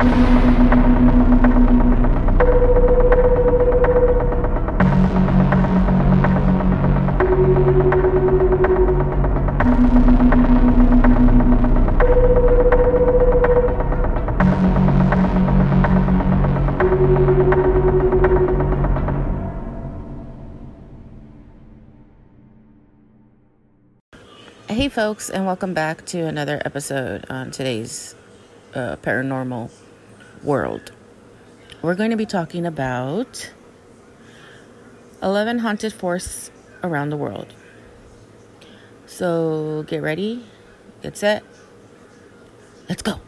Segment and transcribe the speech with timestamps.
[0.00, 0.06] Hey,
[24.88, 28.14] folks, and welcome back to another episode on today's
[28.74, 29.70] uh, paranormal
[30.42, 30.92] world.
[31.82, 33.50] We're going to be talking about
[35.22, 36.50] 11 haunted forests
[36.82, 37.54] around the world.
[39.06, 40.44] So get ready,
[41.02, 41.42] get set,
[42.88, 43.20] let's go.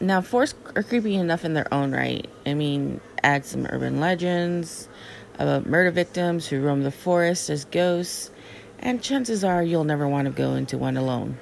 [0.00, 2.28] Now, forests are creepy enough in their own right.
[2.44, 4.88] I mean, add some urban legends
[5.38, 8.30] about murder victims who roam the forest as ghosts
[8.78, 11.38] and chances are you'll never want to go into one alone.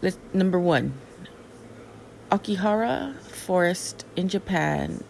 [0.00, 0.94] Let's, number one,
[2.30, 5.02] Akihara Forest in Japan.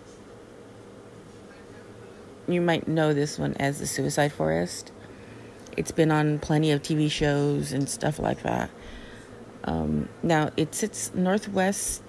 [2.47, 4.91] You might know this one as the Suicide Forest.
[5.77, 8.71] It's been on plenty of TV shows and stuff like that.
[9.65, 12.03] Um, now, it sits northwest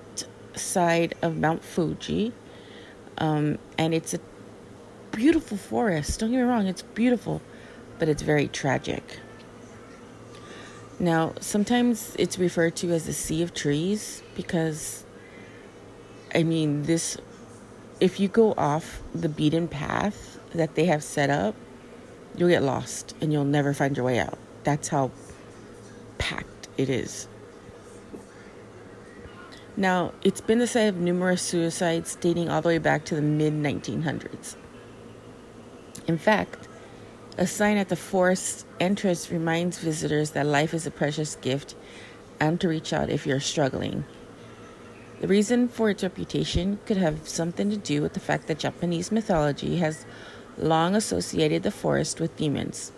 [0.56, 2.32] side of Mount Fuji,
[3.18, 4.22] um, and it's a
[5.12, 6.22] beautiful forest.
[6.22, 7.42] Don't get me wrong, it's beautiful,
[7.98, 9.20] but it's very tragic.
[11.00, 15.06] Now, sometimes it's referred to as the Sea of Trees because,
[16.36, 17.18] I mean, this,
[18.02, 21.56] if you go off the beaten path that they have set up,
[22.36, 24.38] you'll get lost and you'll never find your way out.
[24.66, 25.12] That's how
[26.18, 27.30] packed it is.
[29.78, 33.22] Now, it's been the site of numerous suicides dating all the way back to the
[33.22, 34.58] mid 1900s.
[36.08, 36.69] In fact,
[37.40, 41.74] a sign at the forest entrance reminds visitors that life is a precious gift
[42.38, 44.04] and to reach out if you're struggling.
[45.22, 49.10] The reason for its reputation could have something to do with the fact that Japanese
[49.10, 50.06] mythology has
[50.58, 52.92] long associated the forest with demons.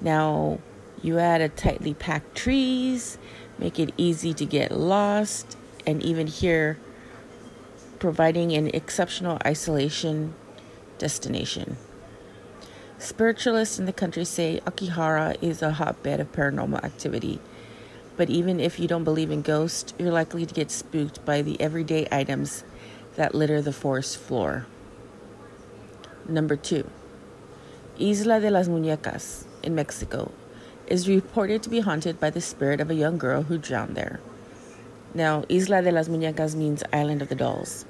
[0.00, 0.58] Now,
[1.00, 3.18] you add a tightly packed trees,
[3.56, 5.56] make it easy to get lost,
[5.86, 6.80] and even here,
[8.00, 10.34] providing an exceptional isolation
[10.98, 11.76] destination.
[13.00, 17.40] Spiritualists in the country say Akihara is a hotbed of paranormal activity.
[18.18, 21.58] But even if you don't believe in ghosts, you're likely to get spooked by the
[21.62, 22.62] everyday items
[23.16, 24.66] that litter the forest floor.
[26.28, 26.90] Number two,
[27.98, 30.30] Isla de las Muñecas in Mexico
[30.86, 34.20] is reported to be haunted by the spirit of a young girl who drowned there.
[35.14, 37.86] Now, Isla de las Muñecas means Island of the Dolls.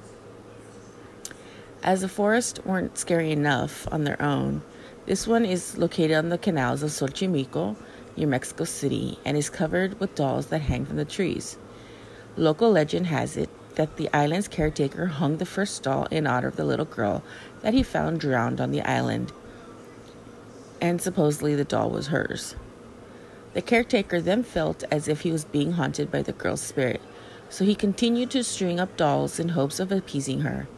[1.83, 4.63] As the forests weren't scary enough on their own,
[5.07, 7.77] this one is located on the canals of Xochimilco
[8.17, 11.57] near Mexico City and is covered with dolls that hang from the trees.
[12.37, 16.57] Local legend has it that the island's caretaker hung the first doll in honor of
[16.57, 17.23] the little girl
[17.63, 19.33] that he found drowned on the island,
[20.81, 22.55] and supposedly the doll was hers.
[23.55, 27.01] The caretaker then felt as if he was being haunted by the girl's spirit,
[27.49, 30.69] so he continued to string up dolls in hopes of appeasing her.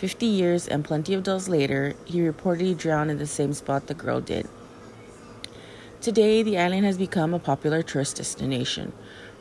[0.00, 3.92] Fifty years and plenty of dolls later, he reportedly drowned in the same spot the
[3.92, 4.48] girl did.
[6.00, 8.94] Today, the island has become a popular tourist destination.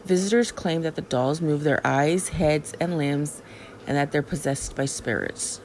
[0.03, 3.41] Visitors claim that the dolls move their eyes, heads, and limbs
[3.87, 5.61] and that they're possessed by spirits.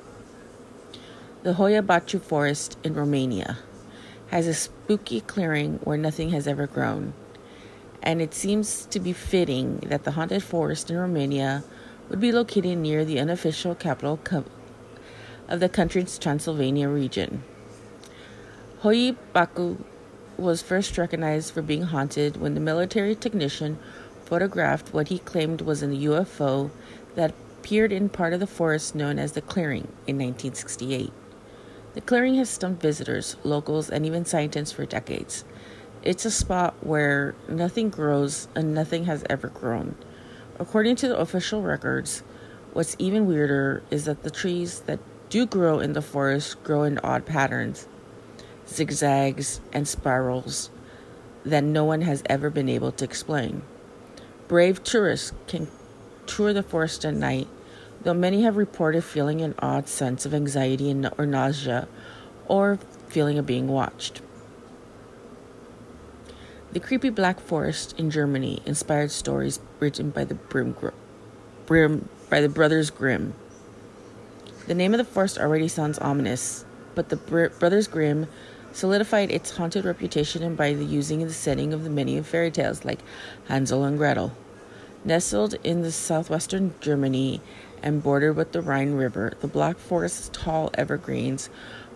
[1.42, 3.58] The Hoia Baciu Forest in Romania
[4.28, 7.14] has a spooky clearing where nothing has ever grown.
[8.00, 11.64] And it seems to be fitting that the haunted forest in Romania
[12.08, 14.18] would be located near the unofficial capital
[15.48, 17.42] of the country's Transylvania region.
[18.80, 19.78] Hoi Baku
[20.36, 23.78] was first recognized for being haunted when the military technician
[24.24, 26.70] photographed what he claimed was a UFO
[27.14, 31.12] that appeared in part of the forest known as the clearing in 1968.
[31.94, 35.44] The clearing has stumped visitors, locals, and even scientists for decades.
[36.02, 39.94] It's a spot where nothing grows and nothing has ever grown.
[40.58, 42.22] According to the official records,
[42.74, 44.98] what's even weirder is that the trees that
[45.34, 47.88] do grow in the forest grow in odd patterns,
[48.68, 50.70] zigzags, and spirals
[51.44, 53.60] that no one has ever been able to explain.
[54.46, 55.66] Brave tourists can
[56.24, 57.48] tour the forest at night
[58.04, 61.88] though many have reported feeling an odd sense of anxiety or nausea
[62.46, 62.78] or
[63.08, 64.22] feeling of being watched.
[66.70, 70.76] The creepy black forest in Germany inspired stories written by the Brim,
[71.66, 73.34] Brim by the brothers Grimm.
[74.66, 76.64] The name of the forest already sounds ominous,
[76.94, 78.28] but the Br- brothers Grimm
[78.72, 82.82] solidified its haunted reputation by the using of the setting of the many fairy tales
[82.82, 83.00] like
[83.48, 84.32] Hansel and Gretel.
[85.04, 87.42] Nestled in the southwestern Germany
[87.82, 91.50] and bordered with the Rhine River, the Black Forest's tall evergreens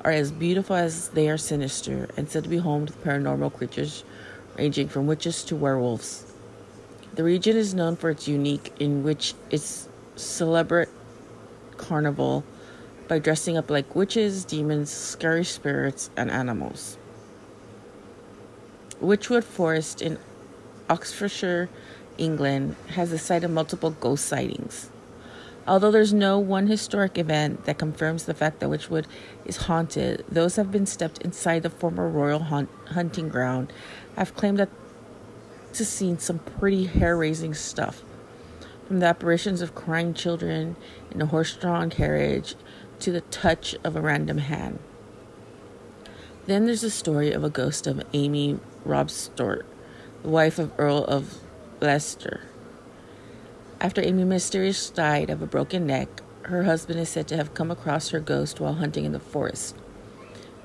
[0.04, 4.04] are as beautiful as they are sinister and said to be home to paranormal creatures
[4.58, 6.30] ranging from witches to werewolves.
[7.14, 10.88] The region is known for its unique, in which its celebrate
[11.78, 12.44] carnival
[13.08, 16.98] by dressing up like witches, demons, scary spirits, and animals.
[19.00, 20.18] Wychwood Forest in
[20.90, 21.68] Oxfordshire,
[22.18, 24.90] England, has the site of multiple ghost sightings.
[25.66, 29.04] Although there's no one historic event that confirms the fact that Wychwood
[29.44, 33.72] is haunted, those have been stepped inside the former royal hunt- hunting ground
[34.16, 34.70] have claimed that
[35.74, 38.02] to seen some pretty hair-raising stuff.
[38.86, 40.76] From the apparitions of crying children
[41.10, 42.54] in a horse-drawn carriage
[43.00, 44.78] to the touch of a random hand.
[46.46, 49.64] Then there's the story of a ghost of Amy Robsart,
[50.22, 51.40] the wife of Earl of
[51.80, 52.40] Leicester.
[53.80, 56.08] After Amy mysteriously died of a broken neck,
[56.42, 59.76] her husband is said to have come across her ghost while hunting in the forest.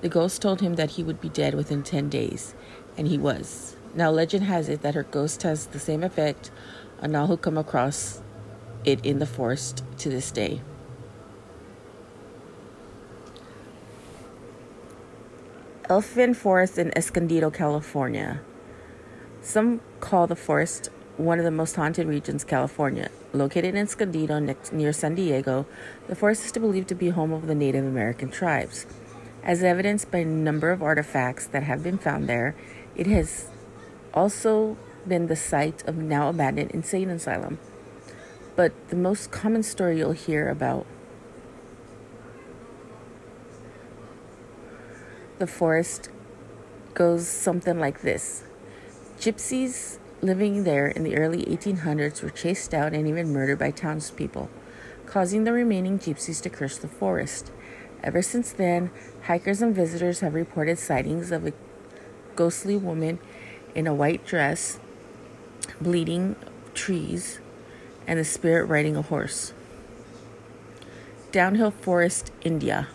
[0.01, 2.55] The ghost told him that he would be dead within 10 days,
[2.97, 3.75] and he was.
[3.93, 6.49] Now, legend has it that her ghost has the same effect
[7.01, 8.21] on all who come across
[8.85, 10.61] it in the forest to this day.
[15.93, 18.41] Elfin Forest in Escondido, California.
[19.43, 23.11] Some call the forest one of the most haunted regions, California.
[23.31, 24.39] Located in Escondido
[24.71, 25.67] near San Diego,
[26.07, 28.87] the forest is believed to be home of the Native American tribes.
[29.43, 32.55] As evidenced by a number of artifacts that have been found there,
[32.95, 33.51] it has
[34.15, 34.75] also
[35.07, 37.59] been the site of now abandoned insane asylum.
[38.55, 40.87] But the most common story you'll hear about
[45.43, 46.07] the forest
[46.93, 48.45] goes something like this
[49.19, 54.49] Gypsies living there in the early 1800s were chased out and even murdered by townspeople,
[55.05, 57.51] causing the remaining gypsies to curse the forest.
[58.01, 58.89] Ever since then,
[59.23, 61.51] hikers and visitors have reported sightings of a
[62.37, 63.19] ghostly woman
[63.75, 64.79] in a white dress,
[65.81, 66.37] bleeding
[66.73, 67.41] trees,
[68.07, 69.51] and the spirit riding a horse.
[71.33, 72.87] Dow Hill Forest, India,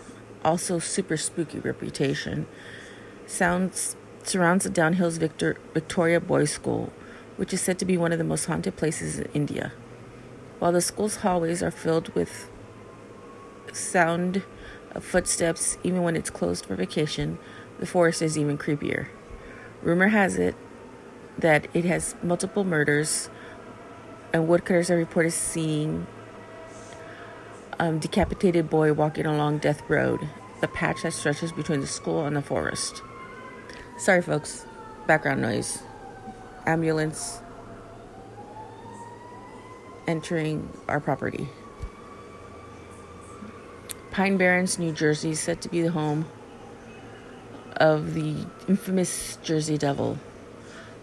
[0.44, 2.46] also super spooky reputation,
[3.26, 6.92] sounds surrounds the Dow Hill's Victor, Victoria Boys School,
[7.36, 9.72] which is said to be one of the most haunted places in India.
[10.58, 12.50] While the school's hallways are filled with
[13.72, 14.42] sound
[14.92, 17.38] of footsteps, even when it's closed for vacation,
[17.78, 19.08] the forest is even creepier.
[19.82, 20.56] Rumor has it
[21.38, 23.30] that it has multiple murders,
[24.32, 26.06] and woodcutters are reported seeing
[27.78, 30.28] um, decapitated boy walking along Death Road,
[30.60, 33.02] the patch that stretches between the school and the forest.
[33.98, 34.66] Sorry, folks,
[35.06, 35.82] background noise.
[36.66, 37.40] ambulance
[40.06, 41.48] entering our property.
[44.10, 46.26] Pine Barrens, New Jersey, said to be the home
[47.76, 50.18] of the infamous Jersey Devil.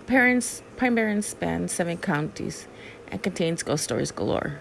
[0.07, 2.67] Parents, Pine Barrens spans seven counties
[3.07, 4.59] and contains ghost stories galore.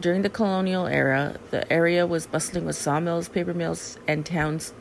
[0.00, 4.74] During the colonial era, the area was bustling with sawmills, paper mills, and towns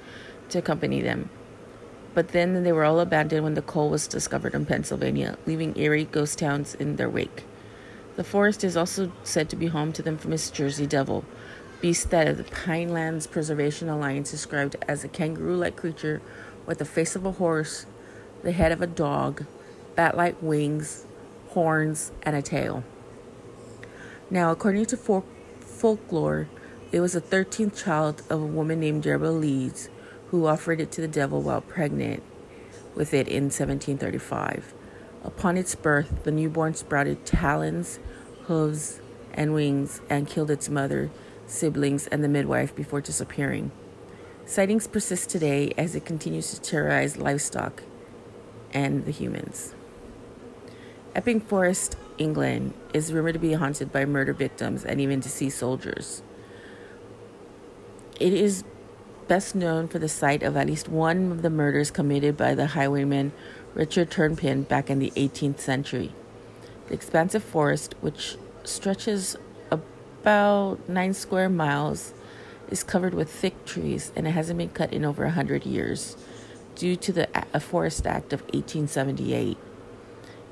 [0.49, 1.29] to accompany them.
[2.15, 6.05] But then they were all abandoned when the coal was discovered in Pennsylvania, leaving eerie
[6.05, 7.43] ghost towns in their wake.
[8.15, 11.25] The forest is also said to be home to the infamous Jersey Devil,
[11.79, 16.21] beast that the Pinelands Preservation Alliance described as a kangaroo like creature
[16.65, 17.85] with the face of a horse,
[18.41, 19.45] the head of a dog,
[19.95, 21.05] bat like wings,
[21.49, 22.83] horns, and a tail.
[24.33, 25.27] Now, according to folk-
[25.59, 26.47] folklore,
[26.91, 29.89] it was the 13th child of a woman named Deborah Leeds
[30.31, 32.23] who offered it to the devil while pregnant
[32.95, 34.73] with it in 1735.
[35.23, 37.99] Upon its birth, the newborn sprouted talons,
[38.45, 39.01] hooves,
[39.35, 41.11] and wings and killed its mother,
[41.45, 43.69] siblings, and the midwife before disappearing.
[44.47, 47.83] Sightings persist today as it continues to terrorize livestock
[48.73, 49.75] and the humans.
[51.13, 56.21] Epping Forest, England, is rumored to be haunted by murder victims and even deceased soldiers.
[58.19, 58.63] It is
[59.27, 62.67] best known for the site of at least one of the murders committed by the
[62.67, 63.31] highwayman
[63.73, 66.11] Richard Turnpin back in the 18th century.
[66.87, 69.35] The expansive forest, which stretches
[69.71, 72.13] about nine square miles,
[72.69, 76.17] is covered with thick trees and it hasn't been cut in over a 100 years
[76.75, 77.27] due to the
[77.59, 79.57] Forest Act of 1878.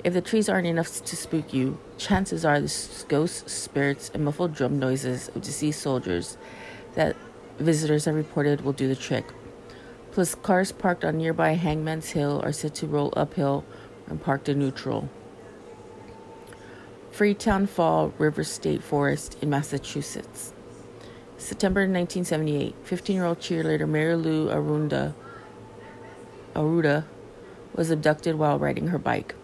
[0.03, 4.55] If the trees aren't enough to spook you, chances are the ghosts, spirits, and muffled
[4.55, 6.37] drum noises of deceased soldiers
[6.95, 7.15] that
[7.59, 9.25] visitors have reported will do the trick.
[10.11, 13.63] Plus, cars parked on nearby Hangman's Hill are said to roll uphill
[14.07, 15.07] when parked in neutral.
[17.11, 20.53] Freetown Fall River State Forest in Massachusetts.
[21.37, 25.13] September 1978, 15 year old cheerleader Mary Lou Arunda,
[26.55, 27.05] Aruda
[27.75, 29.35] was abducted while riding her bike.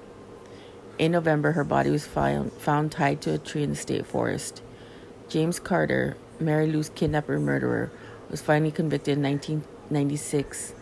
[0.97, 4.63] In November, her body was found, found tied to a tree in the state forest.
[5.29, 7.91] James Carter, Mary Lou's kidnapper murderer,
[8.31, 10.73] was finally convicted in 1996.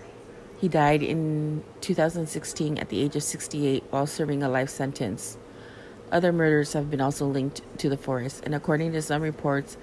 [0.58, 5.38] He died in 2016 at the age of 68 while serving a life sentence.
[6.14, 9.76] Other murders have been also linked to the forest, and according to some reports,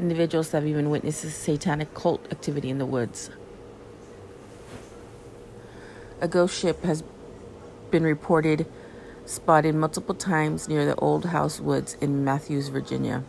[0.00, 3.30] individuals have even witnessed satanic cult activity in the woods.
[6.20, 7.04] A ghost ship has
[7.90, 8.66] been reported
[9.26, 13.24] spotted multiple times near the Old House Woods in Mathews, Virginia.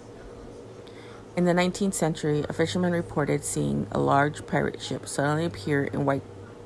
[1.36, 6.06] In the 19th century, a fisherman reported seeing a large pirate ship suddenly appear in
[6.06, 6.22] White,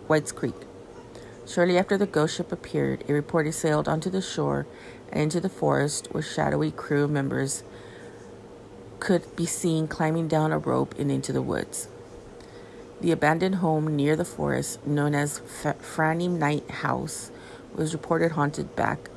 [0.08, 0.56] White's Creek.
[1.48, 4.68] Shortly after the ghost ship appeared, it reported sailed onto the shore
[5.12, 7.64] and into the forest where shadowy crew members
[9.00, 11.88] could be seen climbing down a rope and into the woods.
[13.00, 17.32] The abandoned home near the forest, known as F- Franny Knight House,
[17.74, 19.10] was reported haunted back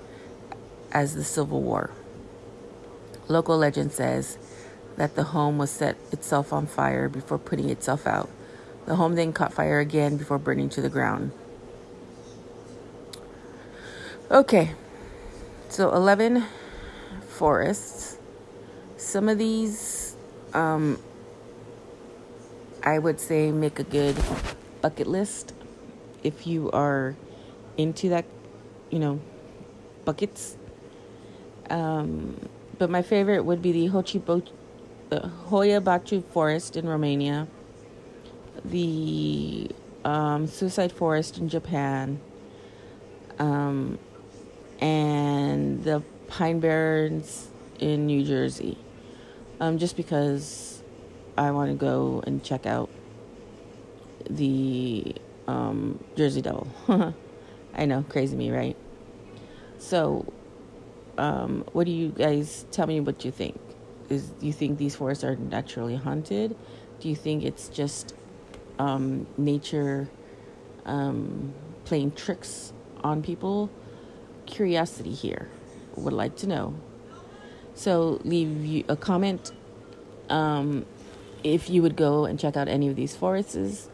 [0.95, 1.91] as the Civil War.
[3.29, 4.39] Local legend says
[4.97, 8.31] that the home was set itself on fire before putting itself out.
[8.87, 11.33] The home then caught fire again before burning to the ground.
[14.31, 14.73] Okay,
[15.69, 16.45] so 11
[17.29, 18.19] forests.
[18.97, 20.17] Some of these,
[20.53, 20.99] um,
[22.83, 24.17] I would say, make a good
[24.81, 25.53] bucket list
[26.23, 27.17] if you are
[27.77, 28.25] into that,
[28.91, 29.21] you know,
[30.05, 30.57] buckets.
[31.71, 34.47] Um, but my favorite would be the Hochibo
[35.11, 37.47] the Hoia Baciu Forest in Romania,
[38.65, 39.71] the
[40.05, 42.21] um, Suicide Forest in Japan,
[43.39, 43.99] um,
[44.81, 48.79] and the Pine Barrens in New Jersey.
[49.61, 50.83] Um, just because
[51.39, 52.91] I want to go and check out
[54.29, 55.15] the
[55.47, 56.67] um, Jersey Devil.
[57.75, 58.77] I know, crazy me, right?
[59.79, 60.33] So,
[61.19, 63.59] um, what do you guys tell me what you think?
[64.11, 66.57] is do you think these forests are naturally haunted?
[67.01, 68.15] Do you think it's just
[68.79, 70.09] um, nature
[70.85, 71.53] um,
[71.85, 73.71] playing tricks on people?
[74.47, 75.49] Curiosity here.
[75.97, 76.75] Would like to know.
[77.75, 79.53] So leave a comment
[80.29, 80.87] um,
[81.43, 83.89] if you would go and check out any of these forests.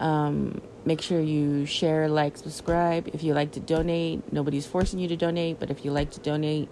[0.00, 3.08] Um, make sure you share, like, subscribe.
[3.12, 6.20] If you like to donate, nobody's forcing you to donate, but if you like to
[6.20, 6.70] donate,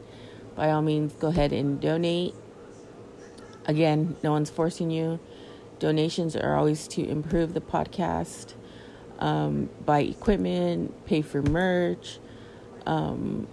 [0.54, 2.34] by all means, go ahead and donate.
[3.66, 5.20] Again, no one's forcing you.
[5.78, 8.54] Donations are always to improve the podcast,
[9.18, 12.18] um, buy equipment, pay for merch,
[12.86, 13.46] um,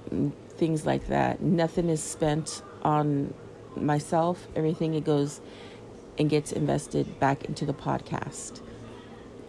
[0.51, 1.41] things like that.
[1.41, 3.33] Nothing is spent on
[3.75, 4.47] myself.
[4.55, 5.41] Everything it goes
[6.17, 8.61] and gets invested back into the podcast.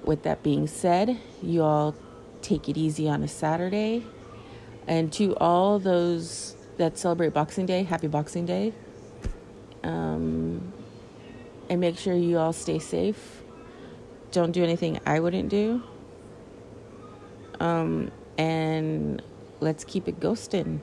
[0.04, 1.94] With that being said, you all
[2.42, 4.04] take it easy on a Saturday.
[4.86, 8.74] And to all those that celebrate Boxing Day, happy Boxing Day.
[9.82, 10.72] Um,
[11.68, 13.42] and make sure you all stay safe.
[14.30, 15.82] Don't do anything I wouldn't do.
[17.60, 19.22] Um, and
[19.60, 20.80] let's keep it ghosting.